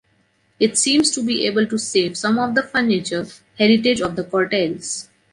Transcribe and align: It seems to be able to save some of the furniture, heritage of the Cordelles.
It 0.59 0.79
seems 0.79 1.11
to 1.11 1.21
be 1.23 1.45
able 1.45 1.67
to 1.67 1.77
save 1.77 2.17
some 2.17 2.39
of 2.39 2.55
the 2.55 2.63
furniture, 2.63 3.27
heritage 3.59 4.01
of 4.01 4.15
the 4.15 4.23
Cordelles. 4.23 5.09